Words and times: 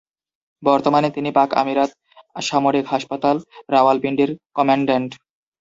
বর্তমানে 0.63 1.09
তিনি 1.11 1.29
পাক-আমিরাত 1.31 1.91
সামরিক 2.41 2.85
হাসপাতাল, 2.87 3.35
রাওয়ালপিন্ডির 3.69 4.31
কমান্ড্যান্ট। 4.55 5.11